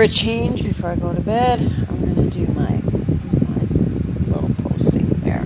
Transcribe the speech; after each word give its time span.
for 0.00 0.04
a 0.04 0.08
change, 0.08 0.62
before 0.62 0.92
I 0.92 0.96
go 0.96 1.14
to 1.14 1.20
bed, 1.20 1.60
I'm 1.60 2.14
going 2.14 2.30
to 2.30 2.38
do 2.38 2.50
my, 2.54 2.70
my 2.70 3.60
little 4.28 4.50
posting 4.62 5.06
there. 5.20 5.44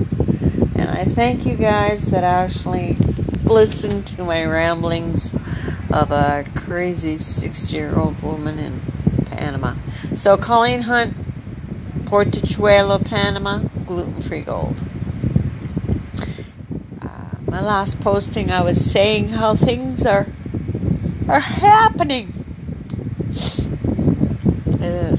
And 0.76 0.88
I 0.88 1.04
thank 1.04 1.44
you 1.44 1.56
guys 1.56 2.12
that 2.12 2.22
actually 2.22 2.94
listened 3.42 4.06
to 4.06 4.22
my 4.22 4.44
ramblings 4.44 5.34
of 5.92 6.12
a 6.12 6.44
crazy 6.54 7.18
60 7.18 7.76
year 7.76 7.98
old 7.98 8.22
woman 8.22 8.60
in 8.60 8.80
Panama. 9.26 9.74
So, 10.14 10.36
Colleen 10.36 10.82
Hunt, 10.82 11.14
Portachuelo, 12.04 13.04
Panama, 13.04 13.58
gluten 13.86 14.22
free 14.22 14.42
gold. 14.42 14.76
Uh, 17.02 17.38
my 17.50 17.60
last 17.60 18.00
posting, 18.00 18.52
I 18.52 18.62
was 18.62 18.88
saying 18.88 19.30
how 19.30 19.56
things 19.56 20.06
are 20.06 20.28
are 21.26 21.40
happening. 21.40 22.32
Uh, 24.84 25.16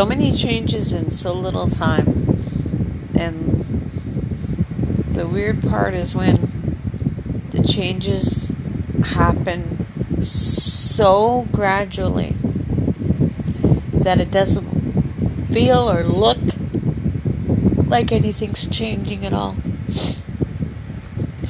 so 0.00 0.06
many 0.06 0.32
changes 0.32 0.94
in 0.94 1.10
so 1.10 1.30
little 1.30 1.66
time. 1.68 2.06
And 3.18 3.36
the 5.12 5.28
weird 5.30 5.60
part 5.60 5.92
is 5.92 6.14
when 6.14 6.36
the 7.50 7.62
changes 7.62 8.48
happen 9.04 10.22
so 10.22 11.46
gradually 11.52 12.30
that 13.92 14.22
it 14.22 14.30
doesn't 14.30 14.70
feel 15.52 15.90
or 15.90 16.02
look 16.02 16.38
like 17.86 18.10
anything's 18.10 18.66
changing 18.68 19.26
at 19.26 19.34
all. 19.34 19.56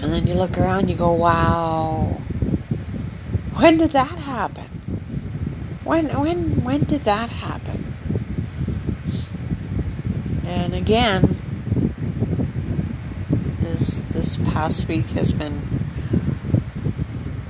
And 0.03 0.13
then 0.13 0.27
you 0.27 0.35
look 0.35 0.59
around, 0.59 0.91
you 0.91 0.97
go, 0.97 1.13
wow, 1.13 2.19
when 3.61 3.79
did 3.79 3.91
that 3.91 4.19
happen? 4.19 4.65
When 5.85 6.07
when 6.07 6.65
when 6.65 6.81
did 6.81 7.03
that 7.03 7.31
happen? 7.31 7.81
And 10.51 10.70
again, 10.81 11.37
this 13.61 13.99
this 14.13 14.37
past 14.37 14.89
week 14.89 15.07
has 15.09 15.31
been 15.31 15.61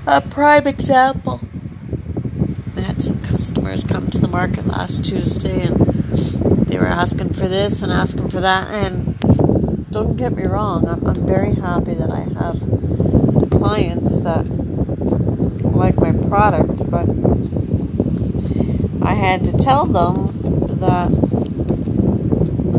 a 0.04 0.20
prime 0.20 0.66
example. 0.66 1.40
I 2.76 2.80
had 2.80 3.00
some 3.00 3.22
customers 3.22 3.84
come 3.84 4.08
to 4.08 4.18
the 4.18 4.26
market 4.26 4.66
last 4.66 5.04
Tuesday 5.04 5.62
and 5.62 5.76
they 6.66 6.76
were 6.76 6.88
asking 6.88 7.34
for 7.34 7.46
this 7.46 7.82
and 7.82 7.92
asking 7.92 8.30
for 8.30 8.40
that 8.40 8.66
and 8.68 9.16
don't 9.90 10.16
get 10.16 10.32
me 10.32 10.44
wrong, 10.44 10.88
I'm, 10.88 11.06
I'm 11.06 11.26
very 11.26 11.54
happy 11.54 11.94
that 11.94 12.10
I 12.10 12.22
have 12.40 12.58
clients 13.50 14.18
that 14.18 14.44
like 15.62 15.96
my 15.98 16.12
product, 16.26 16.90
but 16.90 17.08
I 19.06 19.14
had 19.14 19.44
to 19.44 19.56
tell 19.56 19.86
them 19.86 20.78
that 20.80 21.19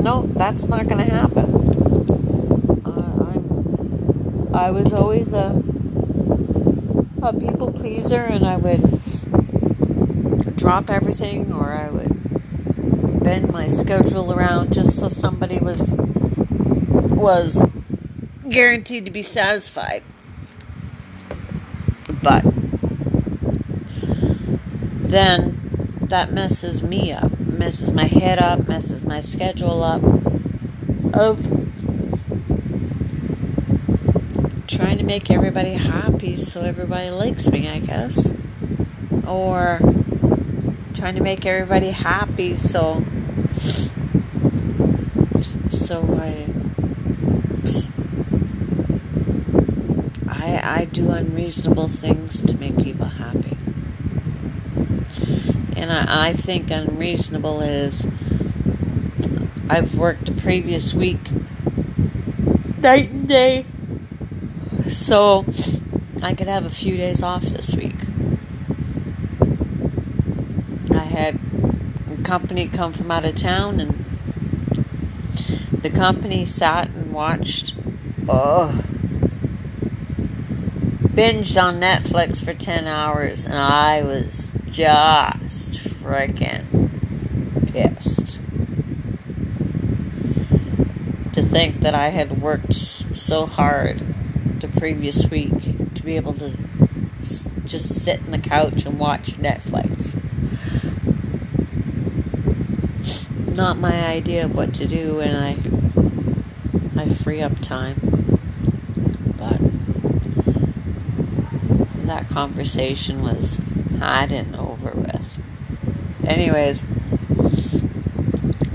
no, 0.01 0.23
that's 0.27 0.67
not 0.67 0.87
going 0.87 1.05
to 1.05 1.11
happen. 1.11 1.45
I, 4.53 4.67
I 4.67 4.71
was 4.71 4.91
always 4.93 5.33
a 5.33 5.63
a 7.23 7.33
people 7.39 7.71
pleaser, 7.71 8.21
and 8.21 8.45
I 8.45 8.57
would 8.57 8.81
drop 10.57 10.89
everything, 10.89 11.53
or 11.53 11.71
I 11.71 11.89
would 11.89 13.23
bend 13.23 13.51
my 13.51 13.67
schedule 13.67 14.33
around 14.33 14.73
just 14.73 14.97
so 14.97 15.07
somebody 15.07 15.59
was 15.59 15.95
was 16.89 17.63
guaranteed 18.49 19.05
to 19.05 19.11
be 19.11 19.21
satisfied. 19.21 20.03
But 22.23 22.43
then 25.11 25.59
that 26.01 26.31
messes 26.31 26.81
me 26.83 27.11
up, 27.11 27.30
messes 27.61 27.93
my 27.93 28.05
head 28.05 28.39
up, 28.39 28.67
messes 28.67 29.05
my 29.05 29.21
schedule 29.21 29.83
up 29.83 30.01
of 31.13 31.45
trying 34.65 34.97
to 34.97 35.03
make 35.03 35.29
everybody 35.29 35.73
happy 35.73 36.37
so 36.37 36.61
everybody 36.61 37.11
likes 37.11 37.51
me, 37.51 37.69
I 37.69 37.77
guess. 37.77 38.33
Or 39.27 39.77
trying 40.95 41.13
to 41.13 41.21
make 41.21 41.45
everybody 41.45 41.91
happy 41.91 42.55
so 42.55 43.03
so 45.69 46.01
I 46.19 46.47
I 50.27 50.79
I 50.79 50.85
do 50.85 51.11
unreasonable 51.11 51.89
things 51.89 52.41
to 52.41 52.57
make 52.57 52.75
people 52.77 53.05
happy. 53.05 53.50
And 55.81 55.91
I, 55.91 56.27
I 56.27 56.33
think 56.33 56.69
unreasonable 56.69 57.61
is 57.61 58.05
I've 59.67 59.95
worked 59.95 60.25
the 60.25 60.39
previous 60.39 60.93
week 60.93 61.31
night 62.77 63.09
and 63.09 63.27
day 63.27 63.65
so 64.91 65.43
I 66.21 66.35
could 66.35 66.47
have 66.47 66.65
a 66.65 66.69
few 66.69 66.97
days 66.97 67.23
off 67.23 67.43
this 67.43 67.73
week. 67.73 67.95
I 70.91 71.03
had 71.03 71.39
a 72.13 72.21
company 72.21 72.67
come 72.67 72.93
from 72.93 73.09
out 73.09 73.25
of 73.25 73.35
town 73.35 73.79
and 73.79 73.91
the 75.81 75.89
company 75.89 76.45
sat 76.45 76.89
and 76.89 77.11
watched 77.11 77.73
oh 78.29 78.83
binged 81.07 81.61
on 81.61 81.79
Netflix 81.79 82.43
for 82.43 82.53
10 82.53 82.85
hours 82.85 83.45
and 83.45 83.55
I 83.55 84.03
was 84.03 84.53
just 84.69 85.40
freaking 86.01 86.65
pissed 87.71 88.39
to 91.33 91.41
think 91.41 91.79
that 91.79 91.95
I 91.95 92.09
had 92.09 92.41
worked 92.41 92.73
so 92.73 93.45
hard 93.45 93.99
the 94.59 94.67
previous 94.67 95.29
week 95.29 95.93
to 95.95 96.03
be 96.03 96.15
able 96.15 96.33
to 96.33 96.51
just 97.65 98.01
sit 98.01 98.19
in 98.19 98.31
the 98.31 98.37
couch 98.37 98.85
and 98.85 98.99
watch 98.99 99.37
Netflix. 99.37 100.17
Not 103.55 103.77
my 103.77 104.05
idea 104.07 104.45
of 104.45 104.55
what 104.55 104.73
to 104.75 104.87
do, 104.87 105.19
and 105.19 105.37
I 105.37 105.55
I 106.99 107.13
free 107.13 107.41
up 107.41 107.59
time. 107.61 107.95
But 109.37 109.59
that 112.05 112.27
conversation 112.29 113.21
was 113.21 113.57
had 113.99 114.31
and 114.31 114.55
over. 114.55 115.10
Anyways, 116.31 116.85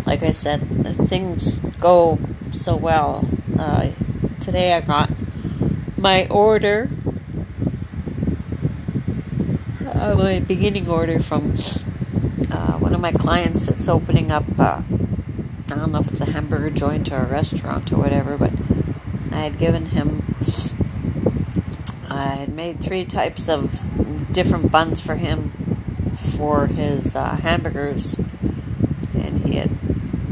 like 0.06 0.22
I 0.22 0.30
said, 0.30 0.60
things 1.08 1.56
go 1.80 2.18
so 2.52 2.76
well. 2.76 3.26
Uh, 3.58 3.92
today 4.42 4.74
I 4.74 4.82
got 4.82 5.10
my 5.96 6.26
order, 6.28 6.90
uh, 9.86 10.16
my 10.18 10.40
beginning 10.40 10.86
order 10.86 11.18
from 11.18 11.52
uh, 12.52 12.76
one 12.78 12.94
of 12.94 13.00
my 13.00 13.12
clients 13.12 13.64
that's 13.64 13.88
opening 13.88 14.30
up. 14.30 14.44
Uh, 14.58 14.82
I 15.70 15.76
don't 15.76 15.92
know 15.92 16.00
if 16.00 16.08
it's 16.08 16.20
a 16.20 16.32
hamburger 16.32 16.68
joint 16.68 17.10
or 17.10 17.20
a 17.20 17.26
restaurant 17.26 17.90
or 17.90 17.96
whatever, 17.96 18.36
but 18.36 18.52
I 19.32 19.38
had 19.38 19.58
given 19.58 19.86
him. 19.86 20.22
I 22.10 22.34
had 22.34 22.50
made 22.50 22.80
three 22.80 23.06
types 23.06 23.48
of 23.48 23.80
different 24.30 24.70
buns 24.70 25.00
for 25.00 25.14
him 25.14 25.52
for 26.36 26.66
his 26.66 27.16
uh, 27.16 27.36
hamburgers, 27.36 28.18
and 29.14 29.44
he 29.46 29.56
had 29.56 29.70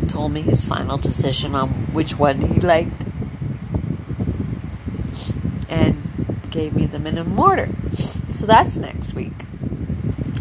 told 0.08 0.32
me 0.32 0.42
his 0.42 0.64
final 0.64 0.98
decision 0.98 1.54
on 1.54 1.68
which 1.92 2.18
one 2.18 2.40
he 2.40 2.60
liked 2.60 2.92
and 5.68 5.96
gave 6.50 6.76
me 6.76 6.86
the 6.86 6.98
minimum 6.98 7.38
order. 7.38 7.68
So 8.30 8.46
that's 8.46 8.76
next 8.76 9.14
week. 9.14 9.42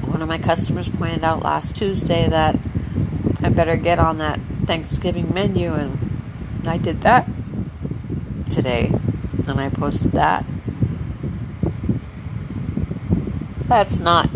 One 0.06 0.22
of 0.22 0.28
my 0.28 0.38
customers 0.38 0.90
pointed 0.90 1.24
out 1.24 1.42
last 1.42 1.76
Tuesday 1.76 2.28
that 2.28 2.56
I 3.42 3.50
better 3.50 3.76
get 3.76 4.00
on 4.00 4.20
that 4.20 4.40
Thanksgiving 4.66 5.34
menu, 5.34 5.74
and 5.74 5.98
I 6.68 6.78
did 6.78 7.02
that 7.02 7.28
today, 8.50 8.92
and 9.48 9.60
I 9.60 9.70
posted 9.70 10.12
that. 10.12 10.46
That's 13.68 14.00
not 14.00 14.30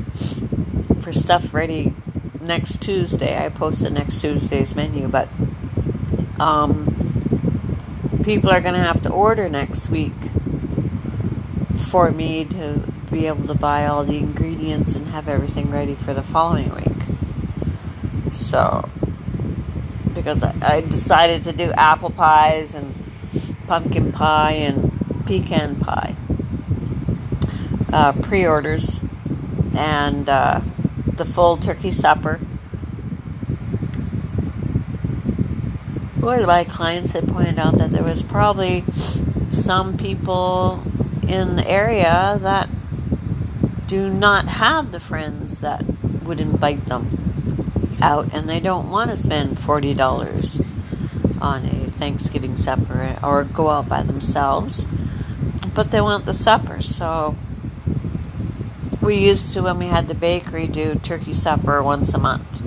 for 1.07 1.13
stuff 1.13 1.53
ready 1.53 1.93
next 2.41 2.81
Tuesday. 2.81 3.37
I 3.37 3.47
posted 3.47 3.93
next 3.93 4.19
Tuesday's 4.19 4.75
menu, 4.75 5.07
but 5.07 5.29
um, 6.37 6.85
people 8.25 8.49
are 8.49 8.59
going 8.59 8.73
to 8.73 8.81
have 8.81 9.01
to 9.03 9.09
order 9.09 9.47
next 9.47 9.89
week 9.89 10.11
for 11.77 12.11
me 12.11 12.43
to 12.43 12.83
be 13.09 13.25
able 13.25 13.47
to 13.47 13.53
buy 13.53 13.85
all 13.85 14.03
the 14.03 14.17
ingredients 14.17 14.95
and 14.95 15.07
have 15.07 15.29
everything 15.29 15.71
ready 15.71 15.95
for 15.95 16.13
the 16.13 16.21
following 16.21 16.75
week. 16.75 18.33
So, 18.33 18.89
because 20.13 20.43
I, 20.43 20.55
I 20.61 20.81
decided 20.81 21.43
to 21.43 21.53
do 21.53 21.71
apple 21.71 22.09
pies 22.09 22.75
and 22.75 22.93
pumpkin 23.65 24.11
pie 24.11 24.51
and 24.51 24.91
pecan 25.25 25.77
pie 25.77 26.17
uh, 27.93 28.11
pre 28.11 28.45
orders, 28.45 28.99
and 29.73 30.27
uh, 30.27 30.59
the 31.17 31.25
full 31.25 31.57
turkey 31.57 31.91
supper. 31.91 32.37
One 36.19 36.39
of 36.39 36.47
my 36.47 36.63
clients 36.63 37.11
had 37.11 37.27
pointed 37.27 37.57
out 37.59 37.77
that 37.77 37.91
there 37.91 38.03
was 38.03 38.21
probably 38.21 38.83
some 39.49 39.97
people 39.97 40.83
in 41.27 41.55
the 41.55 41.67
area 41.67 42.37
that 42.41 42.69
do 43.87 44.09
not 44.09 44.45
have 44.45 44.91
the 44.91 44.99
friends 44.99 45.59
that 45.59 45.83
would 46.23 46.39
invite 46.39 46.85
them 46.85 47.07
out 48.01 48.33
and 48.33 48.49
they 48.49 48.59
don't 48.59 48.89
want 48.89 49.09
to 49.09 49.17
spend 49.17 49.57
$40 49.57 51.41
on 51.41 51.65
a 51.65 51.89
Thanksgiving 51.91 52.57
supper 52.57 53.17
or 53.23 53.43
go 53.43 53.69
out 53.69 53.87
by 53.87 54.03
themselves, 54.03 54.85
but 55.73 55.91
they 55.91 56.01
want 56.01 56.25
the 56.25 56.33
supper. 56.33 56.81
So 56.81 57.35
we 59.07 59.15
used 59.15 59.53
to, 59.53 59.61
when 59.61 59.79
we 59.79 59.85
had 59.85 60.09
the 60.09 60.13
bakery, 60.13 60.67
do 60.67 60.93
turkey 60.95 61.33
supper 61.33 61.81
once 61.81 62.13
a 62.13 62.17
month. 62.17 62.61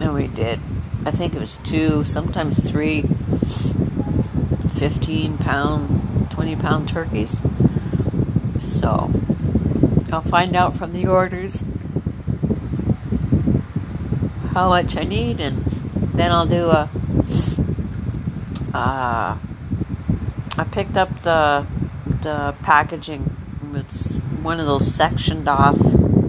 And 0.00 0.14
we 0.14 0.26
did, 0.26 0.58
I 1.04 1.10
think 1.10 1.34
it 1.34 1.38
was 1.38 1.58
two, 1.58 2.02
sometimes 2.02 2.70
three 2.70 3.02
15 3.02 5.36
pound, 5.36 6.30
20 6.30 6.56
pound 6.56 6.88
turkeys. 6.88 7.42
So 8.58 9.10
I'll 10.10 10.22
find 10.22 10.56
out 10.56 10.74
from 10.74 10.94
the 10.94 11.08
orders 11.08 11.62
how 14.54 14.70
much 14.70 14.96
I 14.96 15.04
need, 15.04 15.40
and 15.40 15.58
then 16.14 16.32
I'll 16.32 16.46
do 16.46 16.70
a. 16.70 16.88
Uh, 18.72 19.36
I 20.56 20.64
picked 20.72 20.96
up 20.96 21.20
the 21.20 21.66
the 22.22 22.54
packaging. 22.62 23.30
It's 23.74 24.13
one 24.44 24.60
of 24.60 24.66
those 24.66 24.92
sectioned 24.92 25.48
off 25.48 25.78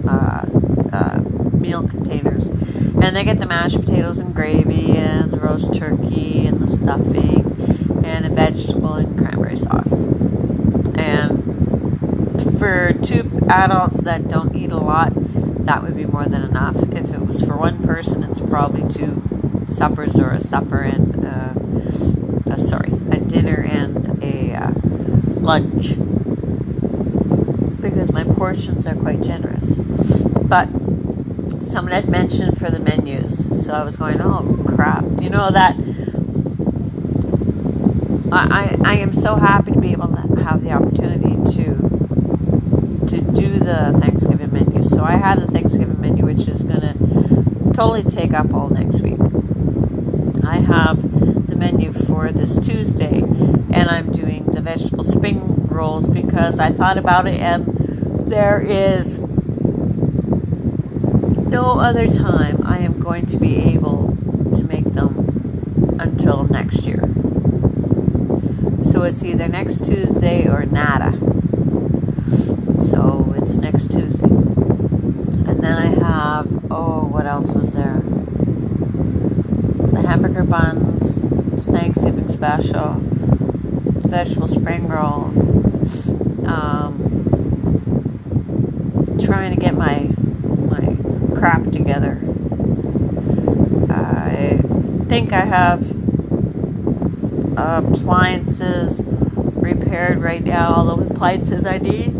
uh, 0.08 0.46
uh, 0.90 1.20
meal 1.52 1.86
containers, 1.86 2.46
and 2.46 3.14
they 3.14 3.22
get 3.22 3.38
the 3.38 3.46
mashed 3.46 3.78
potatoes 3.78 4.18
and 4.18 4.34
gravy 4.34 4.96
and 4.96 5.30
the 5.30 5.36
roast 5.36 5.74
turkey 5.74 6.46
and 6.46 6.58
the 6.60 6.66
stuffing 6.66 7.44
and 8.04 8.24
a 8.24 8.30
vegetable 8.30 8.94
and 8.94 9.18
cranberry 9.18 9.56
sauce. 9.56 10.00
And 10.96 12.58
for 12.58 12.94
two 12.94 13.38
adults 13.50 13.98
that 14.04 14.28
don't 14.28 14.56
eat 14.56 14.72
a 14.72 14.78
lot, 14.78 15.12
that 15.66 15.82
would 15.82 15.94
be 15.94 16.06
more 16.06 16.24
than 16.24 16.42
enough. 16.42 16.76
If 16.94 17.12
it 17.12 17.20
was 17.20 17.42
for 17.42 17.56
one 17.56 17.84
person, 17.84 18.24
it's 18.24 18.40
probably 18.40 18.88
two 18.90 19.22
suppers 19.68 20.18
or 20.18 20.30
a 20.30 20.40
supper 20.40 20.80
and 20.80 21.26
uh, 21.26 22.50
uh, 22.50 22.56
sorry, 22.56 22.92
a 23.10 23.20
dinner 23.20 23.60
and 23.60 24.22
a 24.22 24.54
uh, 24.54 24.70
lunch 25.40 25.96
because 27.90 28.12
my 28.12 28.24
portions 28.24 28.86
are 28.86 28.94
quite 28.94 29.22
generous. 29.22 29.76
But 29.76 30.68
someone 31.62 31.92
had 31.92 32.08
mentioned 32.08 32.58
for 32.58 32.70
the 32.70 32.78
menus, 32.78 33.64
so 33.64 33.72
I 33.72 33.84
was 33.84 33.96
going, 33.96 34.20
oh 34.20 34.64
crap! 34.66 35.04
You 35.20 35.30
know 35.30 35.50
that. 35.50 35.76
I, 38.32 38.76
I, 38.84 38.92
I 38.92 38.94
am 38.96 39.12
so 39.12 39.36
happy 39.36 39.72
to 39.72 39.80
be 39.80 39.92
able 39.92 40.08
to 40.08 40.42
have 40.42 40.62
the 40.62 40.72
opportunity 40.72 41.36
to 41.54 41.86
to 43.08 43.20
do 43.32 43.58
the 43.58 43.96
Thanksgiving 44.00 44.52
menu. 44.52 44.84
So 44.84 45.02
I 45.04 45.16
have 45.16 45.40
the 45.40 45.46
Thanksgiving 45.46 46.00
menu, 46.00 46.24
which 46.24 46.48
is 46.48 46.62
going 46.62 46.80
to 46.80 47.72
totally 47.72 48.02
take 48.02 48.32
up 48.34 48.52
all 48.52 48.68
next 48.68 49.00
week. 49.00 49.18
I 50.44 50.56
have 50.58 51.02
the 51.48 51.56
menu 51.56 51.92
for 51.92 52.30
this 52.32 52.56
Tuesday, 52.64 53.18
and 53.20 53.88
I'm 53.88 54.12
doing 54.12 54.44
the 54.46 54.60
vegetable 54.60 55.04
spring 55.04 55.66
rolls 55.68 56.08
because 56.08 56.58
I 56.58 56.70
thought 56.70 56.98
about 56.98 57.26
it, 57.26 57.40
and 57.40 57.75
there 58.26 58.60
is 58.60 59.18
no 61.48 61.78
other 61.78 62.08
time 62.08 62.60
I 62.66 62.78
am 62.78 62.98
going 62.98 63.26
to 63.26 63.36
be 63.36 63.56
able 63.56 64.16
to 64.56 64.64
make 64.64 64.84
them 64.94 65.96
until 66.00 66.44
next 66.44 66.82
year. 66.82 67.08
So 68.82 69.04
it's 69.04 69.22
either 69.22 69.46
next 69.46 69.84
Tuesday 69.84 70.48
or 70.48 70.66
nada. 70.66 71.12
So 72.80 73.32
it's 73.36 73.54
next 73.54 73.92
Tuesday. 73.92 74.24
And 74.24 75.62
then 75.62 75.78
I 75.78 75.86
have, 75.86 76.48
oh, 76.70 77.06
what 77.08 77.26
else 77.26 77.52
was 77.52 77.74
there? 77.74 78.00
The 79.92 80.06
hamburger 80.06 80.44
buns, 80.44 81.18
Thanksgiving 81.64 82.28
special, 82.28 82.94
vegetable 84.08 84.48
spring 84.48 84.88
rolls. 84.88 85.38
Um, 86.44 87.05
trying 89.36 89.54
to 89.54 89.60
get 89.60 89.74
my 89.74 90.08
my 90.70 90.96
crap 91.38 91.62
together. 91.70 92.18
I 93.90 94.58
think 95.08 95.34
I 95.34 95.44
have 95.44 95.82
appliances 97.58 99.02
repaired 99.04 100.18
right 100.18 100.42
now, 100.42 100.72
all 100.72 100.96
the 100.96 101.12
appliances 101.12 101.66
I 101.66 101.76
need 101.76 102.14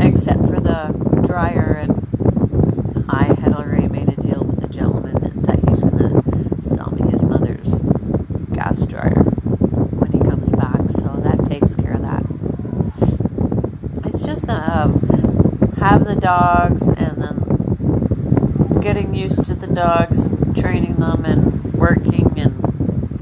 except 0.00 0.40
for 0.40 0.60
the 0.60 1.24
dryer. 1.26 1.78
And 1.80 3.04
I 3.08 3.34
had 3.34 3.52
already 3.54 3.88
made 3.88 4.08
a 4.10 4.20
deal 4.20 4.44
with 4.44 4.60
the 4.60 4.68
gentleman 4.68 5.14
that 5.42 5.58
he's 5.68 5.80
going 5.80 5.98
to 5.98 6.62
sell 6.62 6.92
me 6.92 7.10
his 7.10 7.24
mother's 7.24 7.80
gas 8.54 8.82
dryer 8.86 9.22
when 9.22 10.12
he 10.12 10.20
comes 10.20 10.52
back. 10.52 10.88
So 10.90 11.20
that 11.22 11.48
takes 11.48 11.74
care 11.74 11.94
of 11.94 12.02
that. 12.02 12.22
It's 14.06 14.24
just 14.24 14.48
uh, 14.48 14.88
have 15.78 16.01
the 16.14 16.20
dogs 16.20 16.88
and 16.88 17.22
then 17.22 18.80
getting 18.80 19.14
used 19.14 19.44
to 19.44 19.54
the 19.54 19.66
dogs 19.66 20.20
and 20.20 20.56
training 20.56 20.96
them 20.96 21.24
and 21.24 21.72
working 21.74 22.38
and 22.38 22.52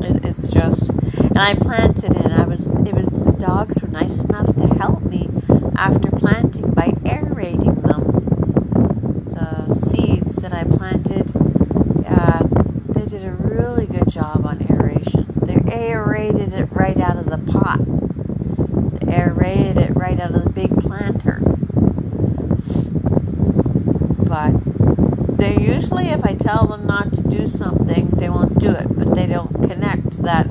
it, 0.00 0.24
it's 0.24 0.48
just 0.48 0.90
and 0.90 1.38
I 1.38 1.54
planted 1.54 2.16
and 2.16 2.32
I 2.32 2.44
was 2.44 2.66
it 2.66 2.94
was 2.94 3.06
the 3.06 3.36
dogs 3.38 3.80
were 3.82 3.88
nice 3.88 4.24
enough 4.24 4.56
to 4.56 4.66
help 4.74 5.02
me 5.02 5.28
after 5.76 6.10
planting 6.10 6.72
by 6.72 6.92
aerating 7.06 7.74
them. 7.82 8.02
The 9.34 9.74
seeds 9.74 10.36
that 10.36 10.52
I 10.52 10.64
planted, 10.64 11.30
uh, 12.06 12.42
they 12.92 13.06
did 13.06 13.24
a 13.24 13.32
really 13.32 13.86
good 13.86 14.10
job 14.10 14.44
on 14.44 14.66
aeration. 14.70 15.26
They 15.36 15.56
aerated 15.72 16.52
it 16.54 16.68
right 16.72 16.98
out 16.98 17.16
of 17.16 17.26
the 17.26 17.38
pot. 17.52 17.78
They 19.00 19.14
aerated 19.14 19.78
it 19.78 19.96
right 19.96 20.18
out 20.20 20.34
of 20.34 20.44
the 20.44 20.50
big 20.50 20.70
planter. 20.76 21.40
But 24.28 25.38
they 25.38 25.56
usually, 25.58 26.08
if 26.08 26.24
I 26.24 26.34
tell 26.34 26.66
them 26.66 26.86
not 26.86 27.12
to 27.14 27.22
do 27.22 27.46
something, 27.46 28.10
they 28.10 28.28
won't 28.28 28.58
do 28.58 28.70
it. 28.70 28.86
But 28.88 29.14
they 29.14 29.26
don't 29.26 29.52
connect 29.68 30.22
that 30.22 30.46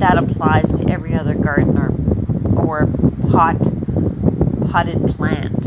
that 0.00 0.18
applies 0.18 0.70
to 0.78 0.88
every 0.90 1.14
other 1.14 1.34
gardener 1.34 1.92
or 2.56 2.86
pot 3.30 3.56
potted 4.70 5.02
plant. 5.08 5.64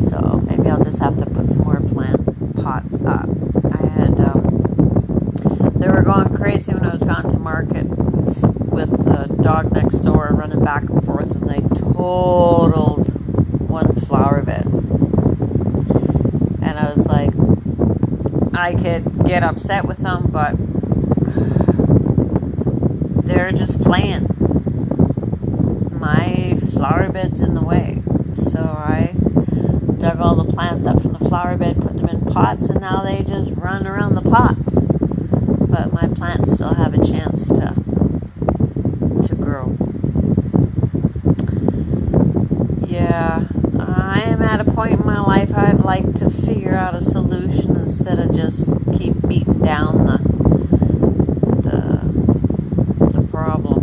So 0.00 0.44
maybe 0.48 0.68
I'll 0.68 0.82
just 0.82 0.98
have 0.98 1.18
to 1.18 1.26
put 1.26 1.50
some 1.50 1.64
more 1.64 1.80
plant 1.80 2.56
pots 2.56 3.00
up. 3.04 3.28
I 3.64 3.86
had, 3.86 4.20
um, 4.20 5.72
they 5.78 5.88
were 5.88 6.02
going 6.02 6.28
crazy 6.44 6.74
when 6.74 6.84
I 6.84 6.92
was 6.92 7.02
gone 7.02 7.30
to 7.30 7.38
market 7.38 7.86
with 7.86 8.90
the 8.90 9.34
dog 9.42 9.72
next 9.72 10.00
door 10.00 10.28
running 10.30 10.62
back 10.62 10.82
and 10.82 11.02
forth, 11.02 11.34
and 11.34 11.48
they 11.48 11.60
totaled 11.74 13.08
one 13.66 13.94
flower 13.94 14.42
bed. 14.42 14.66
And 16.60 16.78
I 16.78 16.90
was 16.90 17.06
like, 17.06 17.30
I 18.52 18.74
could 18.74 19.26
get 19.26 19.42
upset 19.42 19.86
with 19.86 20.00
them, 20.00 20.26
but 20.30 20.56
they're 23.24 23.50
just 23.50 23.82
playing. 23.82 24.28
My 25.98 26.58
flower 26.74 27.10
bed's 27.10 27.40
in 27.40 27.54
the 27.54 27.62
way. 27.62 28.02
So 28.36 28.60
I 28.60 29.14
dug 29.98 30.20
all 30.20 30.34
the 30.34 30.52
plants 30.52 30.84
up 30.84 31.00
from 31.00 31.14
the 31.14 31.26
flower 31.26 31.56
bed, 31.56 31.80
put 31.80 31.96
them 31.96 32.10
in 32.10 32.20
pots, 32.26 32.68
and 32.68 32.82
now 32.82 33.02
they 33.02 33.22
just 33.22 33.50
run 33.52 33.86
around 33.86 34.14
the 34.14 34.20
pots. 34.20 34.78
But 35.74 35.92
my 35.92 36.06
plants 36.06 36.52
still 36.52 36.74
have 36.74 36.94
a 36.94 37.04
chance 37.04 37.48
to 37.48 37.74
to 39.26 39.34
grow. 39.34 39.76
Yeah, 42.86 43.48
I 43.80 44.22
am 44.24 44.40
at 44.42 44.60
a 44.60 44.64
point 44.64 45.00
in 45.00 45.04
my 45.04 45.18
life 45.18 45.52
I'd 45.52 45.80
like 45.80 46.14
to 46.20 46.30
figure 46.30 46.73
out 46.84 46.94
a 46.94 47.00
solution 47.00 47.76
instead 47.76 48.18
of 48.18 48.36
just 48.36 48.68
keep 48.98 49.14
beating 49.26 49.58
down 49.60 50.04
the 50.04 50.18
the 51.64 52.02
the 53.10 53.26
problem. 53.28 53.80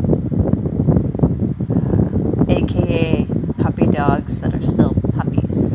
Uh, 1.74 2.46
AKA 2.48 3.25
puppy 3.58 3.88
dogs 3.88 4.39
that 4.41 4.53
are 4.53 4.62
still 4.62 4.93
puppies. 5.15 5.74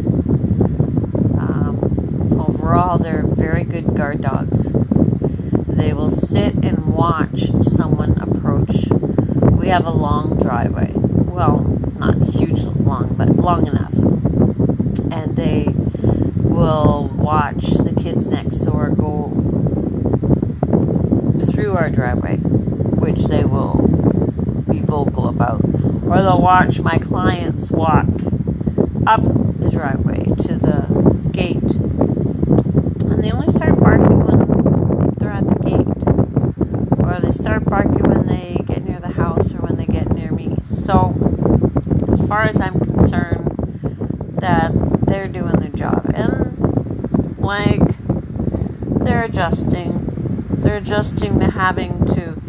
Um, 1.36 2.38
overall, 2.38 2.96
they're 2.96 3.26
very 3.26 3.64
good 3.64 3.96
guard 3.96 4.22
dogs. 4.22 4.72
They 5.66 5.92
will 5.92 6.12
sit 6.12 6.54
and 6.54 6.94
watch 6.94 7.50
someone 7.62 8.20
approach. 8.20 8.86
We 9.50 9.66
have 9.66 9.84
a 9.84 9.90
long 9.90 10.38
driveway. 10.38 10.92
Well, 10.94 11.64
not 11.98 12.22
huge 12.28 12.62
long, 12.62 13.16
but 13.18 13.30
long 13.30 13.66
enough. 13.66 13.94
And 15.10 15.34
they 15.34 15.72
will 16.56 17.10
watch 17.14 17.64
the 17.74 17.94
kids 18.02 18.28
next 18.28 18.60
door 18.60 18.88
go 18.88 19.28
through 21.50 21.65
our 21.76 21.90
driveway, 21.90 22.36
which 22.36 23.24
they 23.24 23.44
will 23.44 23.86
be 24.68 24.80
vocal 24.80 25.28
about. 25.28 25.62
Or 25.64 26.22
they'll 26.22 26.40
watch 26.40 26.80
my 26.80 26.98
clients 26.98 27.70
walk 27.70 28.06
up 29.06 29.22
the 29.22 29.68
driveway 29.70 30.24
to 30.24 30.54
the 30.56 31.30
gate. 31.32 31.62
And 31.62 33.22
they 33.22 33.30
only 33.30 33.48
start 33.48 33.78
barking 33.78 34.24
when 34.24 35.14
they're 35.18 35.30
at 35.30 35.44
the 35.44 35.58
gate. 35.64 35.86
Or 37.04 37.20
they 37.20 37.30
start 37.30 37.64
barking 37.64 38.02
when 38.04 38.26
they 38.26 38.58
get 38.66 38.84
near 38.84 39.00
the 39.00 39.12
house 39.12 39.52
or 39.52 39.58
when 39.58 39.76
they 39.76 39.86
get 39.86 40.10
near 40.10 40.32
me. 40.32 40.56
So, 40.72 41.14
as 42.12 42.26
far 42.26 42.42
as 42.42 42.60
I'm 42.60 42.78
concerned, 42.78 43.50
that 44.40 44.72
they're 45.06 45.28
doing 45.28 45.56
their 45.60 45.70
job. 45.70 46.10
And, 46.14 47.36
like, 47.38 47.82
they're 49.04 49.24
adjusting. 49.24 49.95
They're 50.66 50.78
adjusting 50.78 51.38
to 51.38 51.52
having 51.52 52.04
to 52.06 52.40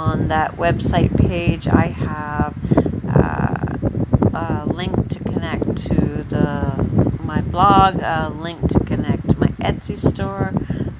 On 0.00 0.28
that 0.28 0.52
website 0.52 1.14
page, 1.18 1.68
I 1.68 1.88
have 1.88 2.56
uh, 3.06 3.76
a 4.32 4.64
link 4.64 5.10
to 5.10 5.22
connect 5.22 5.76
to 5.88 6.22
the 6.22 7.20
my 7.22 7.42
blog, 7.42 8.00
a 8.00 8.30
link 8.34 8.66
to 8.70 8.80
connect 8.80 9.28
to 9.28 9.38
my 9.38 9.48
Etsy 9.60 9.98
store, 9.98 10.54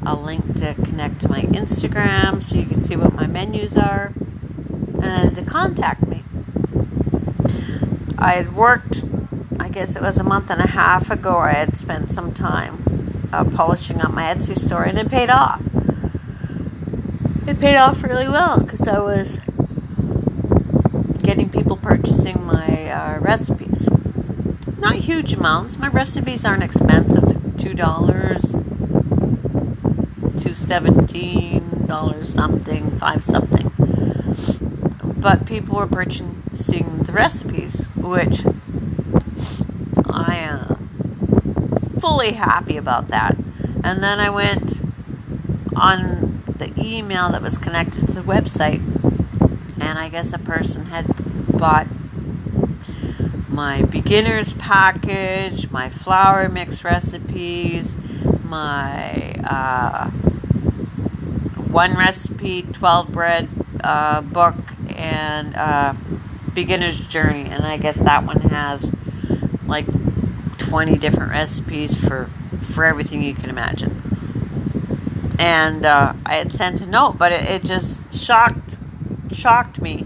a 0.05 0.15
link 0.15 0.55
to 0.59 0.75
connect 0.75 1.23
to 1.23 1.31
my 1.31 1.41
Instagram 1.41 2.43
so 2.43 2.57
you 2.57 2.67
can 2.67 2.83
see 2.83 2.95
what 2.95 3.15
my 3.15 3.27
menus 3.27 3.75
are, 3.79 4.13
and 5.03 5.35
to 5.35 5.43
contact 5.47 6.07
me. 6.07 6.23
I 8.19 8.33
had 8.33 8.55
worked, 8.55 9.03
I 9.59 9.71
guess 9.71 9.97
it 9.97 10.03
was 10.03 10.19
a 10.19 10.25
month 10.25 10.51
and 10.51 10.61
a 10.61 10.69
half 10.69 11.11
ago, 11.11 11.39
I 11.39 11.53
had 11.53 11.75
spent 11.79 12.13
some 12.13 12.35
time 12.35 12.83
uh, 13.33 13.45
polishing 13.45 14.03
up 14.03 14.13
my 14.13 14.25
Etsy 14.25 14.59
store, 14.59 14.83
and 14.83 14.99
it 14.99 15.09
paid 15.09 15.31
off. 15.31 15.70
It 17.51 17.59
paid 17.59 17.75
off 17.75 18.05
really 18.05 18.29
well 18.29 18.61
because 18.61 18.87
I 18.87 19.01
was 19.01 19.39
getting 21.21 21.51
people 21.51 21.77
purchasing 21.77 22.47
my 22.47 22.89
uh, 22.89 23.19
recipes. 23.19 23.89
Not 24.79 24.95
huge 24.95 25.33
amounts. 25.33 25.77
My 25.77 25.89
recipes 25.89 26.45
aren't 26.45 26.63
expensive. 26.63 27.57
Two 27.59 27.75
dollars, 27.75 28.43
two 30.41 30.55
seventeen 30.55 31.89
dollars 31.89 32.33
something, 32.33 32.89
five 33.01 33.25
something. 33.25 33.73
But 35.17 35.45
people 35.45 35.75
were 35.77 35.89
purchasing 35.89 36.99
the 36.99 37.11
recipes, 37.13 37.85
which 37.97 38.47
I 40.09 40.37
am 40.37 40.77
fully 42.01 42.35
happy 42.35 42.77
about 42.77 43.09
that. 43.09 43.37
And 43.83 44.01
then 44.05 44.21
I 44.21 44.31
went 44.31 44.81
on 45.75 46.30
the 46.61 46.73
email 46.79 47.31
that 47.31 47.43
was 47.43 47.59
connected 47.59 48.07
to 48.07 48.13
the 48.13 48.21
website, 48.21 48.81
and 49.81 49.99
I 49.99 50.09
guess 50.11 50.33
a 50.33 50.39
person 50.39 50.87
had 50.87 51.07
bought 51.51 51.87
my 53.49 53.83
beginner's 53.83 54.53
package, 54.53 55.71
my 55.71 55.89
flour 55.89 56.49
mix 56.49 56.85
recipes, 56.85 57.95
my 58.45 59.33
uh, 59.43 60.11
one 61.71 61.97
recipe, 61.97 62.63
12 62.63 63.11
bread 63.11 63.49
uh, 63.83 64.21
book, 64.21 64.55
and 64.97 65.57
uh, 65.57 65.95
beginner's 66.53 67.01
journey. 67.09 67.49
And 67.49 67.65
I 67.65 67.79
guess 67.79 67.99
that 68.01 68.25
one 68.25 68.41
has 68.43 68.95
like 69.67 69.87
20 70.59 70.99
different 70.99 71.31
recipes 71.31 71.95
for, 71.95 72.27
for 72.75 72.85
everything 72.85 73.23
you 73.23 73.35
can 73.35 73.49
imagine. 73.49 73.90
And 75.41 75.87
uh, 75.87 76.13
I 76.27 76.37
had 76.37 76.53
sent 76.53 76.83
a 76.83 76.87
note, 76.87 77.17
but 77.17 77.33
it, 77.33 77.49
it 77.49 77.65
just 77.65 77.97
shocked 78.13 78.77
shocked 79.33 79.81
me 79.81 80.05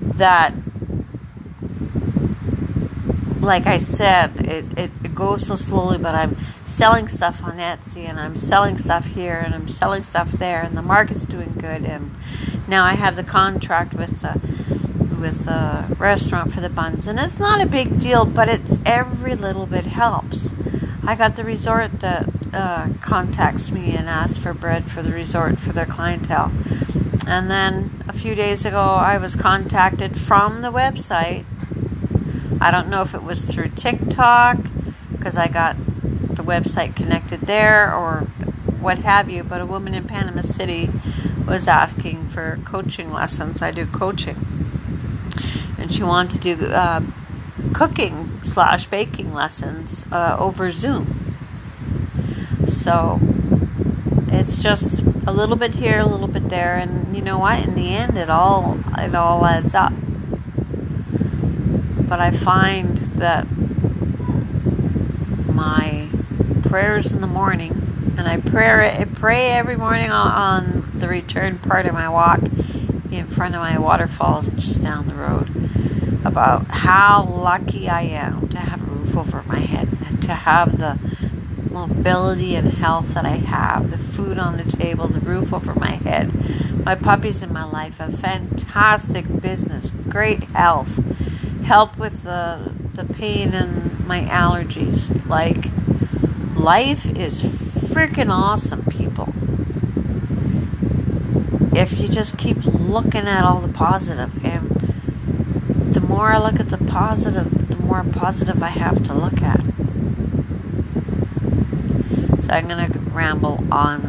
that 0.00 0.54
like 3.40 3.66
I 3.66 3.76
said, 3.76 4.34
it, 4.46 4.78
it, 4.78 4.90
it, 5.04 5.14
goes 5.14 5.46
so 5.46 5.56
slowly, 5.56 5.98
but 5.98 6.14
I'm 6.14 6.38
selling 6.66 7.06
stuff 7.08 7.44
on 7.44 7.58
Etsy 7.58 8.08
and 8.08 8.18
I'm 8.18 8.38
selling 8.38 8.78
stuff 8.78 9.04
here 9.04 9.42
and 9.44 9.54
I'm 9.54 9.68
selling 9.68 10.02
stuff 10.02 10.32
there 10.32 10.62
and 10.62 10.74
the 10.74 10.82
market's 10.82 11.26
doing 11.26 11.52
good 11.58 11.84
and 11.84 12.10
now 12.66 12.82
I 12.84 12.94
have 12.94 13.14
the 13.14 13.22
contract 13.22 13.92
with 13.92 14.22
the 14.22 14.40
with 15.20 15.44
the 15.44 15.96
restaurant 15.98 16.54
for 16.54 16.62
the 16.62 16.70
buns 16.70 17.06
and 17.06 17.20
it's 17.20 17.38
not 17.38 17.60
a 17.60 17.66
big 17.66 18.00
deal, 18.00 18.24
but 18.24 18.48
it's 18.48 18.78
every 18.86 19.34
little 19.34 19.66
bit 19.66 19.84
helps. 19.84 20.50
I 21.06 21.14
got 21.14 21.36
the 21.36 21.44
resort 21.44 22.00
that 22.00 22.26
uh, 22.56 22.88
contacts 23.02 23.70
me 23.70 23.94
and 23.94 24.08
asks 24.08 24.38
for 24.38 24.54
bread 24.54 24.84
for 24.84 25.02
the 25.02 25.12
resort 25.12 25.58
for 25.58 25.72
their 25.72 25.86
clientele. 25.86 26.50
And 27.26 27.50
then 27.50 27.90
a 28.08 28.12
few 28.12 28.34
days 28.34 28.64
ago, 28.64 28.80
I 28.80 29.18
was 29.18 29.36
contacted 29.36 30.18
from 30.20 30.62
the 30.62 30.70
website 30.70 31.44
I 32.60 32.70
don't 32.70 32.88
know 32.88 33.02
if 33.02 33.14
it 33.14 33.22
was 33.22 33.44
through 33.44 33.68
TikTok 33.70 34.56
because 35.12 35.36
I 35.36 35.48
got 35.48 35.76
the 35.76 36.42
website 36.42 36.96
connected 36.96 37.40
there 37.42 37.94
or 37.94 38.20
what 38.80 38.98
have 38.98 39.28
you, 39.28 39.44
but 39.44 39.60
a 39.60 39.66
woman 39.66 39.94
in 39.94 40.04
Panama 40.04 40.42
City 40.42 40.88
was 41.46 41.68
asking 41.68 42.28
for 42.28 42.58
coaching 42.64 43.12
lessons. 43.12 43.60
I 43.60 43.72
do 43.72 43.84
coaching. 43.86 44.36
And 45.78 45.92
she 45.94 46.02
wanted 46.02 46.42
to 46.42 46.56
do 46.56 46.66
uh, 46.66 47.02
cooking 47.74 48.40
slash 48.42 48.86
baking 48.86 49.34
lessons 49.34 50.04
uh, 50.10 50.36
over 50.40 50.72
Zoom. 50.72 51.25
So 52.86 53.18
it's 54.28 54.62
just 54.62 55.02
a 55.26 55.32
little 55.32 55.56
bit 55.56 55.72
here, 55.72 55.98
a 55.98 56.06
little 56.06 56.28
bit 56.28 56.48
there, 56.48 56.76
and 56.76 57.16
you 57.16 57.20
know 57.20 57.38
what? 57.38 57.66
In 57.66 57.74
the 57.74 57.88
end, 57.88 58.16
it 58.16 58.30
all 58.30 58.78
it 58.96 59.14
all 59.14 59.44
adds 59.44 59.74
up 59.74 59.92
but 62.08 62.20
I 62.20 62.30
find 62.30 62.96
that 63.16 63.46
my 65.52 66.08
prayers 66.62 67.12
in 67.12 67.20
the 67.20 67.26
morning, 67.26 67.72
and 68.16 68.28
I 68.28 68.40
pray, 68.40 68.96
I 68.96 69.04
pray 69.04 69.50
every 69.50 69.76
morning 69.76 70.10
on 70.10 70.88
the 70.94 71.08
return 71.08 71.58
part 71.58 71.86
of 71.86 71.94
my 71.94 72.08
walk 72.08 72.42
in 73.10 73.26
front 73.26 73.54
of 73.54 73.60
my 73.60 73.78
waterfalls 73.78 74.50
just 74.50 74.82
down 74.82 75.08
the 75.08 75.14
road 75.14 75.50
about 76.24 76.66
how 76.68 77.24
lucky 77.24 77.88
I 77.88 78.02
am 78.02 78.48
to 78.48 78.58
have 78.58 78.82
a 78.82 78.90
roof 78.90 79.16
over 79.16 79.42
my 79.48 79.58
head, 79.58 79.88
to 80.22 80.34
have 80.34 80.78
the 80.78 80.98
mobility 81.76 82.54
and 82.54 82.72
health 82.72 83.14
that 83.14 83.26
I 83.26 83.36
have, 83.36 83.90
the 83.90 83.98
food 83.98 84.38
on 84.38 84.56
the 84.56 84.64
table, 84.64 85.08
the 85.08 85.20
roof 85.20 85.52
over 85.52 85.74
my 85.74 85.96
head, 85.96 86.32
my 86.84 86.94
puppies 86.94 87.42
in 87.42 87.52
my 87.52 87.64
life, 87.64 88.00
a 88.00 88.10
fantastic 88.10 89.24
business, 89.40 89.90
great 89.90 90.44
health 90.44 91.02
help 91.66 91.98
with 91.98 92.22
the 92.22 92.72
the 92.94 93.04
pain 93.14 93.52
and 93.52 94.06
my 94.06 94.20
allergies. 94.22 95.10
Like 95.28 95.66
life 96.56 97.04
is 97.16 97.42
freaking 97.42 98.30
awesome, 98.30 98.84
people. 98.84 99.28
If 101.76 101.98
you 102.00 102.08
just 102.08 102.38
keep 102.38 102.64
looking 102.64 103.26
at 103.26 103.44
all 103.44 103.60
the 103.60 103.72
positive 103.72 104.44
and 104.44 104.70
the 105.92 106.00
more 106.00 106.32
I 106.32 106.38
look 106.38 106.58
at 106.58 106.70
the 106.70 106.78
positive, 106.78 107.68
the 107.68 107.76
more 107.76 108.04
positive 108.04 108.62
I 108.62 108.68
have 108.68 109.04
to 109.06 109.12
look 109.12 109.42
at. 109.42 109.60
I'm 112.48 112.68
gonna 112.68 112.88
ramble 113.12 113.64
on. 113.72 114.06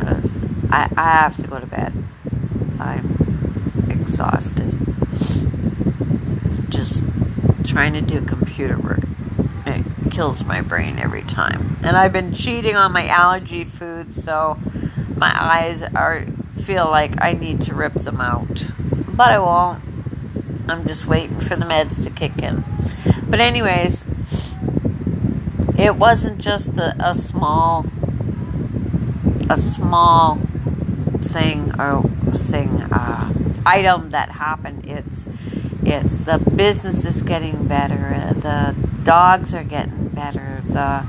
I, 0.72 0.92
I 0.96 1.12
have 1.22 1.38
to 1.38 1.48
go 1.48 1.60
to 1.60 1.66
bed. 1.66 1.94
I'm 2.80 3.06
exhausted. 3.90 4.74
Just 6.70 7.04
trying 7.66 7.94
to 7.94 8.02
do 8.02 8.22
computer 8.22 8.78
work. 8.78 9.00
It 9.66 10.12
kills 10.12 10.44
my 10.44 10.62
brain 10.62 11.00
every 11.00 11.24
time. 11.24 11.78
And 11.84 11.98
I've 11.98 12.14
been 12.14 12.34
cheating 12.34 12.76
on 12.76 12.92
my 12.92 13.08
allergy 13.08 13.64
food, 13.64 14.14
so 14.14 14.58
my 15.16 15.32
eyes 15.34 15.84
are 15.84 16.26
feel 16.64 16.86
like 16.86 17.22
I 17.24 17.34
need 17.34 17.62
to 17.62 17.74
rip 17.74 17.94
them 17.94 18.20
out. 18.20 18.66
But 19.16 19.30
I 19.30 19.40
won't. 19.40 19.82
I'm 20.68 20.86
just 20.86 21.08
waiting 21.08 21.40
for 21.40 21.56
the 21.56 21.66
meds 21.66 22.04
to 22.04 22.10
kick 22.10 22.38
in. 22.40 22.64
But 23.30 23.40
anyways, 23.40 24.04
it 25.78 25.96
wasn't 25.96 26.40
just 26.40 26.78
a, 26.78 26.96
a 27.00 27.16
small 27.16 27.86
a 29.50 29.58
small 29.58 30.36
thing 30.36 31.80
or 31.80 32.04
thing 32.36 32.82
uh, 32.92 33.34
item 33.66 34.10
that 34.12 34.32
happened. 34.32 34.86
It's 34.86 35.28
it's 35.84 36.20
the 36.20 36.38
business 36.56 37.06
is 37.06 37.22
getting 37.22 37.68
better. 37.68 38.34
The 38.34 38.76
dogs 39.04 39.54
are 39.54 39.64
getting 39.64 40.10
better. 40.10 40.62
The 40.68 41.06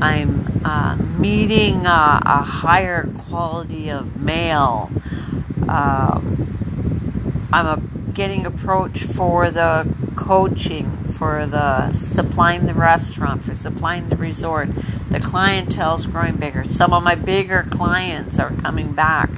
I'm 0.00 0.46
uh, 0.64 0.96
meeting 1.18 1.86
a, 1.86 2.20
a, 2.24 2.42
higher 2.42 3.08
quality 3.28 3.88
of 3.88 4.20
male. 4.20 4.90
Um, 5.68 7.48
I'm 7.52 7.66
a, 7.66 7.80
getting 8.12 8.44
approached 8.44 9.04
for 9.04 9.50
the 9.50 9.92
coaching, 10.16 10.90
for 11.18 11.46
the 11.46 11.92
supplying 11.92 12.66
the 12.66 12.74
restaurant, 12.74 13.44
for 13.44 13.54
supplying 13.54 14.08
the 14.08 14.16
resort. 14.16 14.70
The 15.12 15.20
clientele's 15.20 16.06
growing 16.06 16.36
bigger. 16.36 16.64
Some 16.64 16.92
of 16.92 17.02
my 17.02 17.14
bigger 17.14 17.66
clients 17.70 18.38
are 18.38 18.50
coming 18.50 18.92
back. 18.92 19.30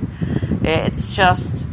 It's 0.62 1.14
just, 1.14 1.66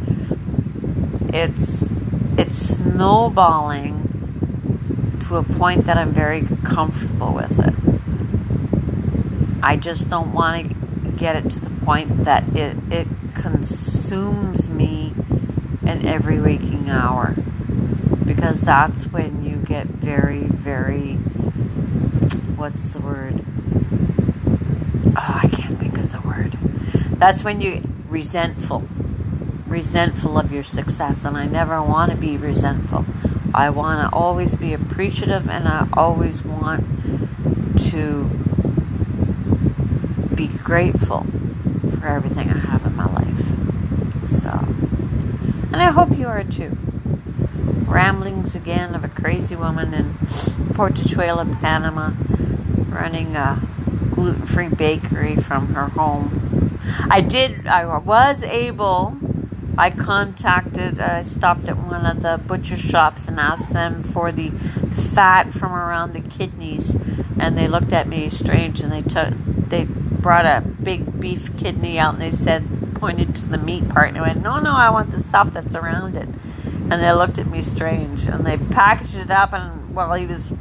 it's, 1.32 1.88
it's 2.36 2.58
snowballing 2.58 4.08
to 5.28 5.36
a 5.36 5.42
point 5.42 5.86
that 5.86 5.96
I'm 5.96 6.10
very 6.10 6.42
comfortable 6.64 7.32
with 7.32 7.58
it. 7.58 7.74
I 9.62 9.76
just 9.76 10.10
don't 10.10 10.32
want 10.32 10.68
to 10.68 10.74
get 11.16 11.36
it 11.36 11.48
to 11.50 11.60
the 11.60 11.70
point 11.84 12.24
that 12.24 12.42
it, 12.56 12.76
it 12.90 13.06
consumes 13.36 14.68
me 14.68 15.12
in 15.82 16.04
every 16.04 16.40
waking 16.40 16.90
hour. 16.90 17.34
Because 18.26 18.62
that's 18.62 19.04
when 19.04 19.44
you 19.44 19.56
get 19.56 19.86
very, 19.86 20.42
very, 20.42 21.14
what's 22.56 22.92
the 22.92 23.00
word? 23.00 23.40
Oh, 25.14 25.40
I 25.44 25.48
can't 25.48 25.78
think 25.78 25.98
of 25.98 26.10
the 26.12 26.20
word. 26.20 26.56
That's 27.22 27.44
when 27.44 27.60
you're 27.60 27.78
resentful. 28.08 28.82
Resentful 29.68 30.36
of 30.40 30.52
your 30.52 30.64
success. 30.64 31.24
And 31.24 31.36
I 31.36 31.46
never 31.46 31.80
want 31.80 32.10
to 32.10 32.16
be 32.16 32.36
resentful. 32.36 33.04
I 33.54 33.70
want 33.70 34.00
to 34.00 34.12
always 34.12 34.56
be 34.56 34.72
appreciative 34.72 35.48
and 35.48 35.68
I 35.68 35.86
always 35.92 36.44
want 36.44 36.80
to 37.90 38.24
be 40.34 40.48
grateful 40.48 41.22
for 42.00 42.08
everything 42.08 42.50
I 42.50 42.58
have 42.58 42.84
in 42.86 42.96
my 42.96 43.06
life. 43.06 44.24
So, 44.26 44.50
and 45.72 45.76
I 45.76 45.92
hope 45.92 46.18
you 46.18 46.26
are 46.26 46.42
too. 46.42 46.76
Ramblings 47.86 48.56
again 48.56 48.96
of 48.96 49.04
a 49.04 49.08
crazy 49.08 49.54
woman 49.54 49.94
in 49.94 50.14
Portachuelo, 50.74 51.60
Panama, 51.60 52.10
running 52.88 53.36
a 53.36 53.60
gluten 54.10 54.44
free 54.44 54.70
bakery 54.70 55.36
from 55.36 55.74
her 55.74 55.86
home. 55.86 56.51
I 57.10 57.20
did, 57.20 57.66
I 57.66 57.98
was 57.98 58.42
able, 58.42 59.16
I 59.78 59.90
contacted, 59.90 61.00
I 61.00 61.22
stopped 61.22 61.68
at 61.68 61.76
one 61.76 62.04
of 62.06 62.22
the 62.22 62.40
butcher 62.46 62.76
shops 62.76 63.28
and 63.28 63.38
asked 63.38 63.72
them 63.72 64.02
for 64.02 64.32
the 64.32 64.50
fat 64.50 65.52
from 65.52 65.72
around 65.72 66.12
the 66.12 66.20
kidneys, 66.20 66.94
and 67.38 67.56
they 67.56 67.68
looked 67.68 67.92
at 67.92 68.08
me 68.08 68.30
strange 68.30 68.80
and 68.80 68.92
they 68.92 69.02
took, 69.02 69.30
they 69.68 69.86
brought 69.86 70.44
a 70.44 70.62
big 70.82 71.20
beef 71.20 71.56
kidney 71.58 71.98
out 71.98 72.14
and 72.14 72.22
they 72.22 72.30
said, 72.30 72.64
pointed 72.94 73.34
to 73.34 73.46
the 73.46 73.58
meat 73.58 73.88
part, 73.88 74.08
and 74.08 74.18
I 74.18 74.22
went, 74.22 74.42
no, 74.42 74.60
no, 74.60 74.72
I 74.72 74.90
want 74.90 75.10
the 75.10 75.20
stuff 75.20 75.52
that's 75.52 75.74
around 75.74 76.16
it. 76.16 76.28
And 76.64 76.92
they 76.92 77.12
looked 77.12 77.38
at 77.38 77.46
me 77.46 77.62
strange, 77.62 78.26
and 78.26 78.44
they 78.44 78.56
packaged 78.56 79.16
it 79.16 79.30
up, 79.30 79.52
and 79.52 79.94
while 79.94 80.12
he 80.14 80.26
was 80.26 80.52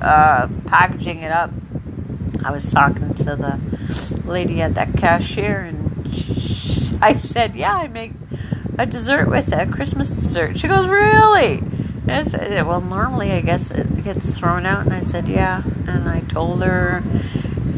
uh, 0.00 0.48
packaging 0.66 1.20
it 1.20 1.30
up, 1.30 1.50
I 2.44 2.50
was 2.50 2.70
talking 2.72 3.14
to 3.14 3.24
the 3.36 3.75
lady 4.26 4.60
at 4.62 4.74
that 4.74 4.96
cashier, 4.96 5.60
and 5.60 6.14
she, 6.14 6.96
I 7.00 7.14
said, 7.14 7.54
yeah, 7.54 7.76
I 7.76 7.88
make 7.88 8.12
a 8.78 8.86
dessert 8.86 9.28
with 9.28 9.52
it, 9.52 9.68
a 9.68 9.70
Christmas 9.70 10.10
dessert. 10.10 10.58
She 10.58 10.68
goes, 10.68 10.86
really? 10.86 11.58
And 12.02 12.10
I 12.10 12.22
said, 12.22 12.66
well, 12.66 12.80
normally 12.80 13.32
I 13.32 13.40
guess 13.40 13.70
it 13.70 14.04
gets 14.04 14.28
thrown 14.38 14.66
out. 14.66 14.84
And 14.84 14.94
I 14.94 15.00
said, 15.00 15.26
yeah. 15.26 15.62
And 15.88 16.08
I 16.08 16.20
told 16.20 16.62
her, 16.62 17.02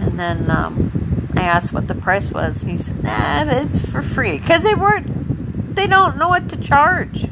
and 0.01 0.19
then 0.19 0.51
um, 0.51 1.31
I 1.35 1.43
asked 1.43 1.73
what 1.73 1.89
the 1.89 1.95
price 1.95 2.31
was. 2.31 2.63
He 2.63 2.77
said, 2.77 3.03
nah, 3.03 3.45
it's 3.49 3.81
for 3.81 4.03
free. 4.03 4.39
Because 4.39 4.65
they 4.65 4.75
weren't, 4.75 5.75
they 5.75 5.87
don't 5.87 6.19
know 6.19 6.29
what 6.29 6.49
to 6.51 6.61
charge. 6.61 7.27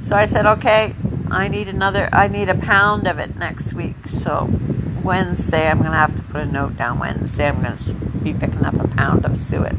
So 0.00 0.16
I 0.16 0.26
said, 0.26 0.46
okay, 0.46 0.94
I 1.30 1.48
need 1.48 1.68
another, 1.68 2.08
I 2.12 2.28
need 2.28 2.48
a 2.48 2.54
pound 2.54 3.06
of 3.06 3.18
it 3.18 3.36
next 3.36 3.72
week. 3.72 3.96
So 4.06 4.50
Wednesday, 5.02 5.68
I'm 5.68 5.78
to 5.90 5.96
have 5.96 6.13
put 6.34 6.42
a 6.42 6.52
note 6.52 6.76
down 6.76 6.98
Wednesday. 6.98 7.48
I'm 7.48 7.62
going 7.62 7.76
to 7.76 7.94
be 8.24 8.34
picking 8.34 8.64
up 8.64 8.74
a 8.74 8.88
pound 8.88 9.24
of 9.24 9.38
suet. 9.38 9.76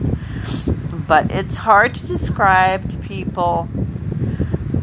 But 1.07 1.29
it's 1.29 1.57
hard 1.57 1.93
to 1.95 2.07
describe 2.07 2.89
to 2.91 2.97
people 2.97 3.63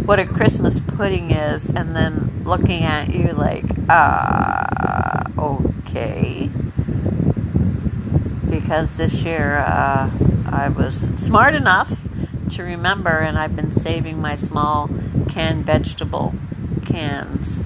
what 0.04 0.20
a 0.20 0.26
Christmas 0.26 0.78
pudding 0.78 1.30
is 1.30 1.70
and 1.70 1.96
then 1.96 2.44
looking 2.44 2.82
at 2.82 3.12
you 3.14 3.32
like, 3.32 3.64
ah, 3.88 5.24
uh, 5.38 5.42
okay 5.42 6.50
because 8.50 8.98
this 8.98 9.24
year 9.24 9.58
uh, 9.58 10.10
I 10.50 10.68
was 10.68 11.08
smart 11.16 11.54
enough 11.54 11.90
to 12.50 12.62
remember, 12.62 13.10
and 13.10 13.38
I've 13.38 13.56
been 13.56 13.72
saving 13.72 14.20
my 14.20 14.36
small 14.36 14.90
canned 15.30 15.64
vegetable 15.64 16.34
cans 16.84 17.64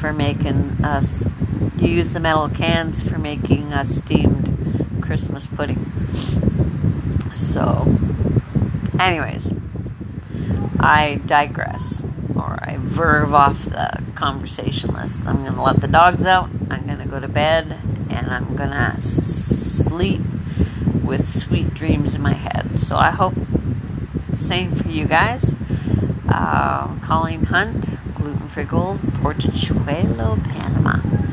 for 0.00 0.12
making 0.12 0.84
us. 0.84 1.22
You 1.76 1.88
use 1.88 2.12
the 2.12 2.20
metal 2.20 2.48
cans 2.48 3.00
for 3.00 3.18
making 3.18 3.72
a 3.72 3.84
steamed 3.84 4.98
Christmas 5.00 5.46
pudding. 5.46 5.84
So, 7.32 7.98
anyways, 8.98 9.52
I 10.78 11.20
digress, 11.26 12.02
or 12.34 12.58
I 12.62 12.76
verve 12.78 13.34
off 13.34 13.64
the 13.64 14.02
conversation 14.14 14.94
list. 14.94 15.26
I'm 15.26 15.38
going 15.38 15.54
to 15.54 15.62
let 15.62 15.80
the 15.80 15.88
dogs 15.88 16.24
out. 16.24 16.48
I'm 16.70 16.86
going 16.86 16.98
to 16.98 17.08
go 17.08 17.20
to 17.20 17.28
bed, 17.28 17.78
and 18.10 18.28
I'm 18.28 18.54
going 18.56 18.70
to 18.70 19.00
sleep 19.00 20.22
with 21.04 21.28
sweet 21.28 21.74
dreams 21.74 22.14
in 22.14 22.22
my 22.22 22.32
head. 22.34 22.78
So 22.78 22.96
I 22.96 23.10
hope 23.10 23.34
same 24.36 24.72
for 24.74 24.88
you 24.88 25.06
guys. 25.06 25.54
Uh, 26.28 26.98
Colleen 27.02 27.44
Hunt, 27.44 27.86
Gluten 28.14 28.48
Free 28.48 28.64
Gold, 28.64 29.00
Portachuelo, 29.00 30.42
Panama. 30.44 31.23